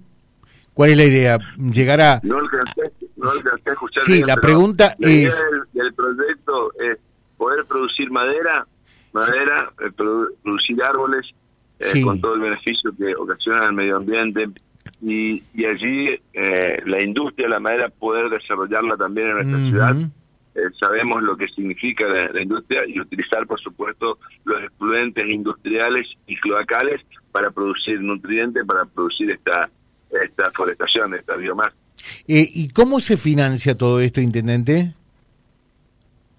¿cuál 0.75 0.91
es 0.91 0.97
la 0.97 1.05
idea? 1.05 1.39
¿Llegar 1.59 2.01
a...? 2.01 2.21
No 2.23 2.39
alcancé, 2.39 2.83
no 3.17 3.31
alcancé 3.31 3.71
a 3.71 3.73
escuchar 3.73 4.03
Sí, 4.05 4.13
bien, 4.13 4.27
la 4.27 4.37
pregunta 4.37 4.95
la 4.99 5.11
idea 5.11 5.29
es- 5.29 5.35
del, 5.73 5.83
del 5.83 5.95
proyecto 5.95 6.73
es 6.81 6.99
poder 7.37 7.65
producir 7.67 8.11
madera, 8.11 8.67
madera, 9.13 9.71
eh, 9.81 9.91
produ- 9.97 10.29
producir 10.43 10.83
árboles 10.83 11.27
eh, 11.81 11.85
Sí. 11.95 12.03
con 12.03 12.21
todo 12.21 12.35
el 12.35 12.41
beneficio 12.41 12.93
que 12.97 13.15
ocasiona 13.17 13.67
al 13.67 13.73
medio 13.73 13.97
ambiente 13.97 14.47
y, 15.03 15.43
y 15.55 15.65
allí 15.65 16.09
eh, 16.33 16.81
la 16.87 17.01
industria 17.03 17.47
de 17.47 17.51
la 17.55 17.61
madera 17.61 17.89
poder 17.89 18.29
desarrollarla 18.31 18.97
también 18.97 19.29
en 19.29 19.35
nuestra 19.35 19.69
ciudad. 19.71 19.97
Eh, 20.59 20.71
sabemos 20.79 21.23
lo 21.23 21.37
que 21.37 21.47
significa 21.49 22.05
la, 22.05 22.29
la 22.33 22.43
industria 22.43 22.83
y 22.87 22.99
utilizar, 22.99 23.47
por 23.47 23.61
supuesto, 23.61 24.19
los 24.45 24.63
efluentes 24.65 25.27
industriales 25.29 26.07
y 26.27 26.37
cloacales 26.37 27.01
para 27.31 27.51
producir 27.51 28.01
nutrientes, 28.01 28.65
para 28.67 28.85
producir 28.85 29.31
esta 29.31 29.71
esta 30.11 30.51
forestación, 30.53 31.15
esta 31.15 31.37
biomasa. 31.37 31.77
Eh, 32.27 32.49
¿Y 32.53 32.69
cómo 32.71 33.01
se 33.01 33.17
financia 33.17 33.77
todo 33.77 34.01
esto, 34.01 34.21
intendente? 34.21 34.95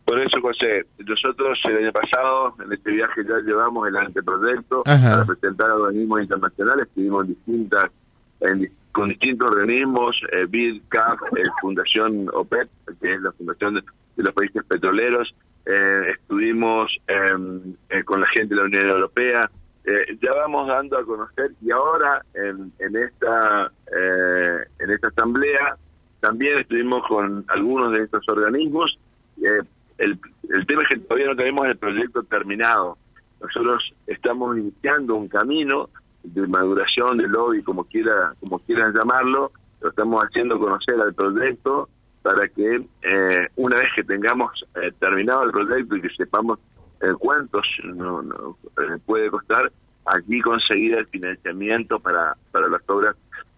Por 0.06 0.20
eso, 0.20 0.42
José, 0.42 0.86
nosotros 0.98 1.60
el 1.66 1.78
año 1.78 1.92
pasado, 1.92 2.56
en 2.66 2.74
este 2.74 2.92
viaje 2.92 3.22
ya 3.24 3.38
llevamos 3.46 3.88
el 3.88 3.96
anteproyecto 3.96 4.82
Ajá. 4.86 5.12
para 5.12 5.26
presentar 5.26 5.70
a 5.70 5.76
organismos 5.76 6.22
internacionales, 6.22 6.88
estuvimos 6.88 7.26
en 7.26 7.36
distintas, 7.36 7.92
en 8.40 8.72
con 8.92 9.10
distintos 9.10 9.52
organismos, 9.52 10.20
eh, 10.32 10.46
BID, 10.50 10.82
CAF, 10.90 11.22
eh, 11.38 11.44
Fundación 11.62 12.28
OPEP, 12.34 12.68
que 13.00 13.14
es 13.14 13.22
la 13.22 13.32
Fundación 13.34 13.84
de, 14.20 14.24
de 14.24 14.24
los 14.24 14.34
Países 14.34 14.64
Petroleros, 14.66 15.34
eh, 15.66 16.12
estuvimos 16.14 16.92
em, 17.08 17.76
eh, 17.90 18.04
con 18.04 18.22
la 18.22 18.28
gente 18.28 18.54
de 18.54 18.62
la 18.62 18.68
Unión 18.68 18.90
Europea, 18.90 19.50
eh, 19.86 20.18
ya 20.22 20.34
vamos 20.34 20.68
dando 20.68 20.98
a 20.98 21.06
conocer 21.06 21.52
y 21.62 21.72
ahora 21.72 22.22
en, 22.34 22.72
en 22.80 22.96
esta 22.96 23.72
eh, 23.88 24.58
en 24.80 24.92
esta 24.92 25.08
asamblea 25.08 25.78
también 26.20 26.60
estuvimos 26.60 27.08
con 27.08 27.46
algunos 27.48 27.94
de 27.94 28.04
estos 28.04 28.28
organismos. 28.28 29.00
Eh, 29.42 29.62
el, 29.98 30.20
el 30.50 30.66
tema 30.68 30.84
es 30.84 30.90
que 30.90 31.00
todavía 31.00 31.28
no 31.28 31.36
tenemos 31.36 31.66
el 31.68 31.78
proyecto 31.78 32.24
terminado. 32.24 32.98
Nosotros 33.42 33.94
estamos 34.06 34.58
iniciando 34.58 35.16
un 35.16 35.30
camino 35.30 35.90
de 36.24 36.46
maduración 36.46 37.18
del 37.18 37.32
lobby, 37.32 37.64
como 37.64 37.86
quiera, 37.86 38.34
como 38.42 38.60
quieran 38.60 38.94
llamarlo, 38.94 39.52
lo 39.82 39.90
estamos 39.90 40.24
haciendo 40.26 40.60
conocer 40.60 41.00
al 41.00 41.14
proyecto 41.14 41.88
para 42.22 42.48
que 42.50 42.86
eh, 43.02 43.48
una 43.56 43.78
vez 43.78 43.90
que 43.96 44.04
tengamos 44.04 44.52
eh, 44.82 44.92
terminado 45.00 45.44
el 45.44 45.52
proyecto 45.52 45.96
y 45.96 46.02
que 46.02 46.10
sepamos 46.10 46.60
eh, 47.02 47.14
cuántos 47.18 47.66
no, 47.84 48.22
no, 48.22 48.58
eh, 48.78 48.98
puede 49.06 49.30
costar, 49.30 49.72
aquí 50.06 50.42
conseguir 50.42 50.96
el 50.96 51.08
financiamiento 51.08 52.00
para, 52.00 52.36
para 52.52 52.68
las 52.68 52.82
obras 52.90 53.16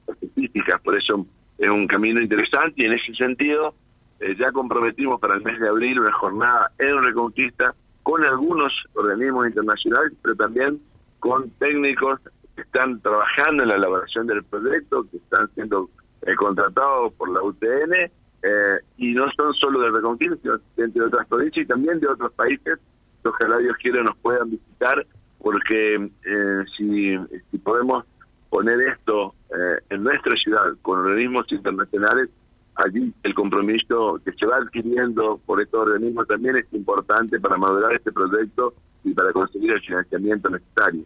específicas. 0.07 0.81
Por 0.81 0.97
eso 0.97 1.25
es 1.57 1.69
un 1.69 1.87
camino 1.87 2.21
interesante 2.21 2.83
y 2.83 2.85
en 2.85 2.93
ese 2.93 3.13
sentido 3.15 3.73
eh, 4.19 4.35
ya 4.37 4.51
comprometimos 4.51 5.19
para 5.19 5.35
el 5.35 5.41
mes 5.41 5.59
de 5.59 5.67
abril 5.67 5.99
una 5.99 6.11
jornada 6.11 6.71
en 6.77 7.01
Reconquista 7.03 7.73
con 8.03 8.23
algunos 8.23 8.71
organismos 8.93 9.47
internacionales, 9.47 10.13
pero 10.21 10.35
también 10.35 10.79
con 11.19 11.49
técnicos 11.51 12.19
que 12.55 12.61
están 12.61 12.99
trabajando 13.01 13.63
en 13.63 13.69
la 13.69 13.75
elaboración 13.75 14.27
del 14.27 14.43
proyecto, 14.43 15.05
que 15.09 15.17
están 15.17 15.49
siendo 15.55 15.89
eh, 16.23 16.35
contratados 16.35 17.13
por 17.13 17.31
la 17.31 17.41
UTN, 17.41 18.11
eh, 18.43 18.79
y 18.97 19.13
no 19.13 19.29
son 19.31 19.53
solo 19.53 19.81
de 19.81 19.91
Reconquista, 19.91 20.35
sino 20.75 20.87
de 20.87 21.01
otras 21.01 21.27
provincias 21.27 21.65
y 21.65 21.67
también 21.67 21.99
de 21.99 22.07
otros 22.07 22.31
países, 22.33 22.79
que 23.21 23.29
ojalá 23.29 23.57
Dios 23.57 23.77
quiera 23.77 24.03
nos 24.03 24.17
puedan 24.17 24.49
visitar, 24.49 25.05
porque 25.39 25.95
eh, 25.95 26.63
si, 26.77 27.17
si 27.49 27.57
podemos 27.59 28.05
poner 28.49 28.79
esto 28.81 29.33
eh, 29.49 29.79
en 29.89 30.03
nuestra 30.03 30.35
ciudad 30.35 30.73
con 30.81 30.99
organismos 30.99 31.51
internacionales, 31.51 32.29
allí 32.75 33.13
el 33.23 33.33
compromiso 33.33 34.19
que 34.25 34.31
se 34.33 34.45
va 34.45 34.57
adquiriendo 34.57 35.39
por 35.45 35.61
estos 35.61 35.81
organismos 35.81 36.27
también 36.27 36.57
es 36.57 36.65
importante 36.73 37.39
para 37.39 37.57
madurar 37.57 37.93
este 37.93 38.11
proyecto 38.11 38.73
y 39.03 39.13
para 39.13 39.31
conseguir 39.33 39.71
el 39.71 39.81
financiamiento 39.81 40.49
necesario. 40.49 41.03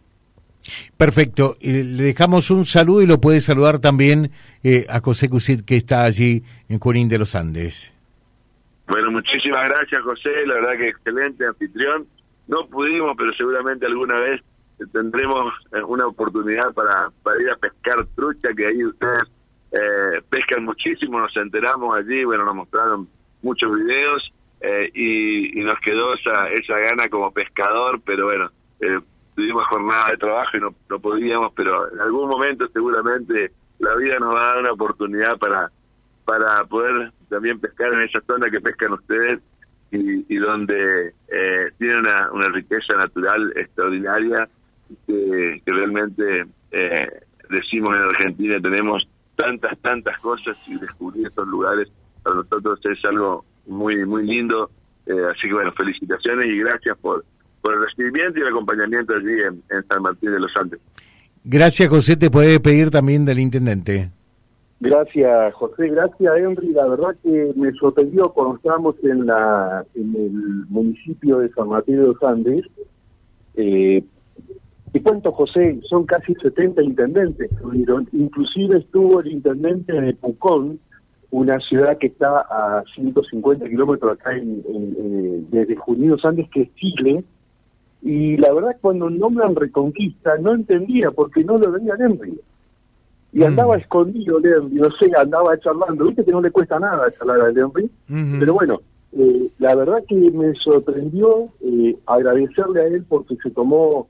Perfecto. 0.96 1.56
Le 1.60 2.02
dejamos 2.02 2.50
un 2.50 2.66
saludo 2.66 3.02
y 3.02 3.06
lo 3.06 3.20
puede 3.20 3.40
saludar 3.40 3.78
también 3.78 4.30
eh, 4.62 4.86
a 4.88 5.00
José 5.00 5.28
Cusit, 5.28 5.64
que 5.64 5.76
está 5.76 6.04
allí 6.04 6.42
en 6.68 6.78
Junín 6.78 7.08
de 7.08 7.18
los 7.18 7.34
Andes. 7.34 7.92
Bueno, 8.88 9.10
muchísimas 9.10 9.68
gracias 9.68 10.02
José, 10.02 10.30
la 10.46 10.54
verdad 10.54 10.78
que 10.78 10.88
excelente 10.88 11.46
anfitrión. 11.46 12.06
No 12.46 12.66
pudimos, 12.68 13.16
pero 13.16 13.32
seguramente 13.34 13.86
alguna 13.86 14.18
vez 14.20 14.40
tendremos 14.92 15.52
eh, 15.72 15.82
una 15.82 16.06
oportunidad 16.06 16.72
para, 16.72 17.10
para 17.22 17.42
ir 17.42 17.50
a 17.50 17.56
pescar 17.56 18.06
trucha, 18.14 18.50
que 18.56 18.66
ahí 18.66 18.84
ustedes 18.84 19.24
eh, 19.72 20.22
pescan 20.30 20.64
muchísimo, 20.64 21.18
nos 21.18 21.36
enteramos 21.36 21.96
allí, 21.96 22.24
bueno, 22.24 22.44
nos 22.44 22.54
mostraron 22.54 23.08
muchos 23.42 23.74
videos 23.74 24.32
eh, 24.60 24.90
y, 24.94 25.60
y 25.60 25.64
nos 25.64 25.78
quedó 25.80 26.14
esa, 26.14 26.48
esa 26.50 26.78
gana 26.78 27.08
como 27.08 27.32
pescador, 27.32 28.00
pero 28.04 28.26
bueno, 28.26 28.50
eh, 28.80 29.00
tuvimos 29.36 29.66
jornada 29.68 30.10
de 30.10 30.16
trabajo 30.16 30.56
y 30.56 30.60
no, 30.60 30.74
no 30.90 30.98
podíamos, 30.98 31.52
pero 31.54 31.92
en 31.92 32.00
algún 32.00 32.28
momento 32.28 32.66
seguramente 32.68 33.52
la 33.78 33.94
vida 33.94 34.18
nos 34.18 34.34
va 34.34 34.40
a 34.40 34.46
dar 34.48 34.58
una 34.58 34.72
oportunidad 34.72 35.38
para, 35.38 35.70
para 36.24 36.64
poder 36.64 37.12
también 37.28 37.60
pescar 37.60 37.92
en 37.92 38.00
esa 38.00 38.20
zona 38.22 38.50
que 38.50 38.60
pescan 38.60 38.94
ustedes 38.94 39.40
y, 39.92 40.34
y 40.34 40.36
donde 40.38 41.12
eh, 41.28 41.70
tiene 41.78 41.98
una, 41.98 42.32
una 42.32 42.48
riqueza 42.48 42.94
natural 42.94 43.52
extraordinaria 43.54 44.48
que, 45.06 45.62
que 45.64 45.72
realmente 45.72 46.46
eh, 46.72 47.08
decimos 47.50 47.94
en 47.94 48.02
Argentina 48.02 48.58
tenemos 48.60 49.06
tantas, 49.36 49.78
tantas 49.80 50.20
cosas 50.20 50.56
y 50.68 50.78
descubrir 50.78 51.26
estos 51.26 51.46
lugares 51.46 51.88
para 52.22 52.36
nosotros 52.36 52.80
es 52.84 53.04
algo 53.04 53.44
muy, 53.66 54.04
muy 54.04 54.26
lindo. 54.26 54.70
Eh, 55.06 55.26
así 55.30 55.46
que 55.46 55.54
bueno, 55.54 55.72
felicitaciones 55.72 56.48
y 56.48 56.58
gracias 56.58 56.98
por, 56.98 57.24
por 57.66 57.74
el 57.74 57.80
recibimiento 57.80 58.38
y 58.38 58.42
el 58.42 58.48
acompañamiento 58.48 59.12
allí 59.12 59.40
en, 59.42 59.82
San 59.88 60.00
Martín 60.00 60.30
de 60.30 60.38
los 60.38 60.56
Andes. 60.56 60.78
Gracias, 61.42 61.88
José. 61.88 62.16
Te 62.16 62.30
puede 62.30 62.60
pedir 62.60 62.90
también 62.90 63.24
del 63.24 63.40
intendente. 63.40 64.08
Gracias, 64.78 65.52
José. 65.54 65.88
Gracias, 65.88 66.32
Henry. 66.36 66.68
La 66.68 66.86
verdad 66.86 67.16
que 67.24 67.52
me 67.56 67.72
sorprendió 67.72 68.28
cuando 68.28 68.54
estábamos 68.54 68.94
en, 69.02 69.26
la, 69.26 69.84
en 69.96 70.14
el 70.14 70.30
municipio 70.68 71.38
de 71.38 71.48
San 71.54 71.70
Martín 71.70 71.96
de 71.96 72.06
los 72.06 72.22
Andes. 72.22 72.64
Eh, 73.56 74.04
te 74.92 75.02
cuento, 75.02 75.32
José, 75.32 75.80
son 75.88 76.06
casi 76.06 76.36
70 76.36 76.84
intendentes. 76.84 77.50
Inclusive 78.12 78.78
estuvo 78.78 79.18
el 79.22 79.32
intendente 79.32 79.92
de 79.92 80.14
Pucón, 80.14 80.78
una 81.32 81.58
ciudad 81.58 81.98
que 81.98 82.06
está 82.06 82.46
a 82.48 82.84
150 82.94 83.68
kilómetros 83.68 84.12
acá 84.12 84.36
en, 84.36 84.62
en, 84.68 85.50
desde 85.50 85.74
Junidos 85.74 86.24
Andes, 86.24 86.48
que 86.50 86.62
es 86.62 86.74
Chile. 86.76 87.24
Y 88.06 88.36
la 88.36 88.52
verdad, 88.52 88.76
cuando 88.80 89.10
nombran 89.10 89.56
Reconquista, 89.56 90.38
no 90.38 90.54
entendía 90.54 91.10
porque 91.10 91.42
no 91.42 91.58
lo 91.58 91.72
veía 91.72 91.94
Henry. 91.98 92.38
Y 93.32 93.40
mm. 93.40 93.42
andaba 93.42 93.76
escondido 93.76 94.38
Henry, 94.38 94.76
no 94.76 94.88
sé, 94.92 95.10
andaba 95.18 95.58
charlando. 95.58 96.04
Viste 96.04 96.24
que 96.24 96.30
no 96.30 96.40
le 96.40 96.52
cuesta 96.52 96.78
nada 96.78 97.10
charlar 97.10 97.40
a 97.40 97.48
Henry. 97.48 97.90
Pero 98.38 98.54
bueno, 98.54 98.80
eh, 99.12 99.50
la 99.58 99.74
verdad 99.74 100.04
que 100.06 100.14
me 100.14 100.54
sorprendió 100.54 101.48
eh, 101.60 101.96
agradecerle 102.06 102.80
a 102.80 102.86
él 102.86 103.04
porque 103.08 103.34
se 103.42 103.50
tomó. 103.50 104.06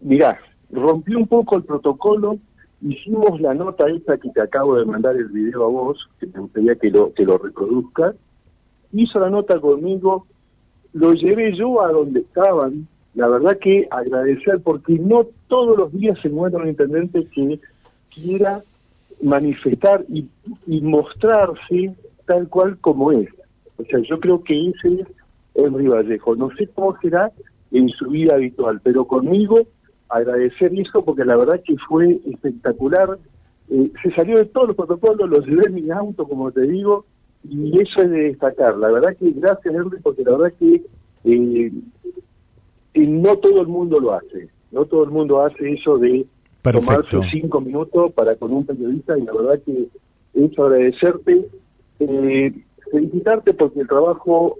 Mirá, 0.00 0.40
rompió 0.72 1.18
un 1.18 1.28
poco 1.28 1.56
el 1.56 1.62
protocolo 1.62 2.38
hicimos 2.82 3.40
la 3.40 3.54
nota 3.54 3.88
esta 3.88 4.16
que 4.18 4.30
te 4.30 4.40
acabo 4.40 4.76
de 4.76 4.84
mandar 4.84 5.14
el 5.14 5.28
video 5.28 5.64
a 5.64 5.68
vos, 5.68 6.08
que 6.18 6.26
me 6.26 6.40
gustaría 6.40 6.74
que 6.74 6.90
lo, 6.90 7.12
que 7.14 7.24
lo 7.24 7.38
reproduzcas, 7.38 8.16
hizo 8.92 9.20
la 9.20 9.30
nota 9.30 9.60
conmigo, 9.60 10.26
lo 10.92 11.12
llevé 11.14 11.54
yo 11.56 11.82
a 11.82 11.92
donde 11.92 12.20
estaban, 12.20 12.86
la 13.14 13.28
verdad 13.28 13.58
que 13.58 13.86
agradecer 13.90 14.60
porque 14.62 14.94
no 14.94 15.26
todos 15.48 15.76
los 15.76 15.92
días 15.92 16.18
se 16.20 16.28
encuentra 16.28 16.62
un 16.62 16.68
intendente 16.68 17.26
que 17.34 17.60
quiera 18.14 18.62
manifestar 19.22 20.04
y, 20.08 20.26
y 20.66 20.80
mostrarse 20.80 21.94
tal 22.26 22.48
cual 22.48 22.78
como 22.78 23.12
es. 23.12 23.28
O 23.76 23.84
sea, 23.84 23.98
yo 24.00 24.18
creo 24.20 24.42
que 24.42 24.68
ese 24.68 25.00
es 25.00 25.06
Henry 25.54 25.88
Vallejo. 25.88 26.36
No 26.36 26.50
sé 26.56 26.68
cómo 26.68 26.96
será 27.00 27.30
en 27.70 27.88
su 27.90 28.08
vida 28.08 28.34
habitual, 28.34 28.80
pero 28.82 29.06
conmigo 29.06 29.66
agradecer 30.08 30.72
eso 30.78 31.04
porque 31.04 31.24
la 31.24 31.36
verdad 31.36 31.60
que 31.64 31.76
fue 31.88 32.20
espectacular. 32.26 33.18
Eh, 33.70 33.90
se 34.02 34.10
salió 34.14 34.36
de 34.36 34.44
todos 34.44 34.68
los 34.68 34.76
protocolos, 34.76 35.30
los 35.30 35.46
llevé 35.46 35.66
en 35.66 35.74
mi 35.74 35.90
auto, 35.90 36.28
como 36.28 36.50
te 36.52 36.62
digo, 36.62 37.06
y 37.48 37.80
eso 37.80 38.02
es 38.02 38.10
de 38.10 38.22
destacar. 38.24 38.76
La 38.76 38.90
verdad 38.90 39.16
que 39.16 39.30
gracias, 39.32 39.74
Henry, 39.74 39.98
porque 40.02 40.22
la 40.24 40.32
verdad 40.32 40.52
que 40.58 40.82
eh, 41.24 41.72
no 42.94 43.36
todo 43.36 43.60
el 43.60 43.68
mundo 43.68 44.00
lo 44.00 44.14
hace. 44.14 44.48
No 44.70 44.84
todo 44.86 45.04
el 45.04 45.10
mundo 45.10 45.42
hace 45.42 45.72
eso 45.72 45.98
de 45.98 46.26
tomarse 46.62 47.20
cinco 47.30 47.60
minutos 47.60 48.12
para 48.12 48.36
con 48.36 48.52
un 48.52 48.64
periodista 48.64 49.18
y 49.18 49.22
la 49.22 49.32
verdad 49.32 49.60
que 49.64 49.88
es 50.34 50.58
agradecerte, 50.58 51.48
eh, 51.98 52.54
felicitarte 52.90 53.54
porque 53.54 53.80
el 53.80 53.88
trabajo 53.88 54.58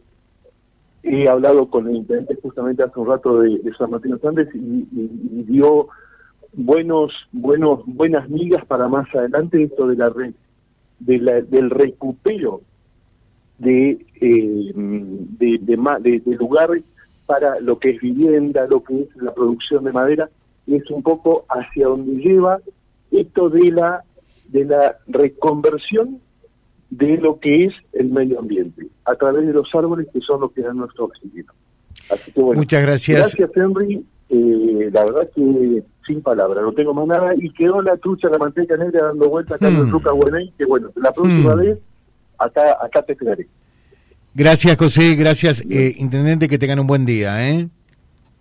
he 1.02 1.28
hablado 1.28 1.66
con 1.68 1.88
el 1.88 1.96
intendente 1.96 2.38
justamente 2.42 2.82
hace 2.82 2.98
un 2.98 3.06
rato 3.06 3.40
de, 3.40 3.60
San 3.78 3.90
Martín 3.90 4.18
Andes 4.22 4.48
y, 4.54 4.86
dio 5.44 5.88
buenos 6.54 7.12
buenos 7.32 7.80
buenas 7.86 8.28
migas 8.28 8.64
para 8.66 8.86
más 8.86 9.12
adelante 9.14 9.62
esto 9.62 9.86
de 9.86 9.96
la 9.96 10.10
red 10.10 10.34
de 11.00 11.18
la, 11.18 11.40
del 11.40 11.70
recupero 11.70 12.60
de, 13.62 13.90
eh, 14.20 14.72
de, 14.74 15.58
de, 15.60 16.36
lugares 16.36 16.82
para 17.26 17.60
lo 17.60 17.78
que 17.78 17.90
es 17.90 18.00
vivienda, 18.00 18.66
lo 18.66 18.82
que 18.82 19.02
es 19.02 19.16
la 19.16 19.32
producción 19.32 19.84
de 19.84 19.92
madera, 19.92 20.28
es 20.66 20.90
un 20.90 21.02
poco 21.02 21.44
hacia 21.48 21.86
donde 21.86 22.20
lleva 22.20 22.58
esto 23.10 23.48
de 23.50 23.70
la 23.70 24.02
de 24.48 24.64
la 24.64 24.96
reconversión 25.06 26.20
de 26.90 27.16
lo 27.16 27.38
que 27.38 27.66
es 27.66 27.74
el 27.94 28.10
medio 28.10 28.38
ambiente, 28.38 28.86
a 29.04 29.14
través 29.14 29.46
de 29.46 29.52
los 29.52 29.68
árboles 29.74 30.08
que 30.12 30.20
son 30.20 30.40
los 30.40 30.52
que 30.52 30.60
dan 30.60 30.76
nuestro 30.76 31.06
oxígeno. 31.06 31.52
Así 32.10 32.32
que 32.32 32.40
bueno, 32.42 32.60
muchas 32.60 32.82
gracias. 32.82 33.18
Gracias, 33.18 33.50
Henry. 33.56 34.04
Eh, 34.28 34.90
la 34.92 35.04
verdad 35.04 35.30
que 35.34 35.82
sin 36.06 36.20
palabras, 36.20 36.64
no 36.64 36.72
tengo 36.72 36.92
más 36.92 37.06
nada. 37.06 37.32
Y 37.36 37.50
quedó 37.50 37.80
la 37.80 37.96
trucha, 37.96 38.28
la 38.28 38.38
manteca 38.38 38.76
negra 38.76 39.04
dando 39.04 39.28
vuelta 39.28 39.54
acá 39.54 39.68
en 39.68 39.86
mm. 39.86 39.90
Luca 39.90 40.10
que 40.58 40.64
bueno, 40.64 40.90
la 40.96 41.12
próxima 41.12 41.54
mm. 41.54 41.58
vez 41.58 41.78
acá, 42.44 42.76
acá 42.82 43.02
te 43.02 43.12
esperaré. 43.12 43.46
Gracias, 44.34 44.76
José. 44.76 45.14
Gracias, 45.14 45.62
eh, 45.68 45.94
Intendente. 45.98 46.48
Que 46.48 46.58
tengan 46.58 46.80
un 46.80 46.86
buen 46.86 47.04
día. 47.04 47.48
¿eh? 47.48 47.68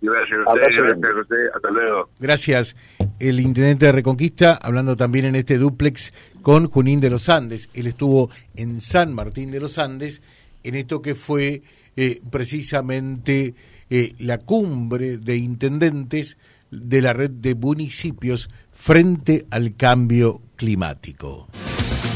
Gracias, 0.00 0.38
gracias, 0.54 1.12
José. 1.14 1.36
Hasta 1.54 1.70
luego. 1.70 2.08
Gracias. 2.18 2.76
El 3.18 3.40
Intendente 3.40 3.86
de 3.86 3.92
Reconquista, 3.92 4.58
hablando 4.60 4.96
también 4.96 5.26
en 5.26 5.36
este 5.36 5.58
duplex 5.58 6.12
con 6.42 6.68
Junín 6.68 7.00
de 7.00 7.10
los 7.10 7.28
Andes. 7.28 7.68
Él 7.74 7.86
estuvo 7.86 8.30
en 8.56 8.80
San 8.80 9.14
Martín 9.14 9.50
de 9.50 9.60
los 9.60 9.78
Andes 9.78 10.20
en 10.64 10.74
esto 10.74 11.02
que 11.02 11.14
fue 11.14 11.62
eh, 11.96 12.20
precisamente 12.30 13.54
eh, 13.90 14.14
la 14.18 14.38
cumbre 14.38 15.18
de 15.18 15.36
intendentes 15.36 16.36
de 16.70 17.02
la 17.02 17.12
red 17.12 17.30
de 17.30 17.54
municipios 17.54 18.50
frente 18.72 19.46
al 19.50 19.76
cambio 19.76 20.40
climático. 20.56 21.48